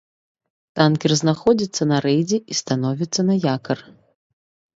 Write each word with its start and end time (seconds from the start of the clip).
Танкер 0.77 1.11
знаходзіцца 1.21 1.83
на 1.91 1.97
рэйдзе 2.07 2.37
і 2.41 2.53
становіцца 2.61 3.21
на 3.29 3.35
якар. 3.55 3.77